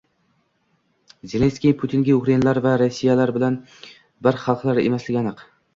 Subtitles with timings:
[1.33, 3.57] Zelenskiy Putinga: ukrainlar va rossiyaliklar
[4.29, 5.51] bir xalq emasligi aniq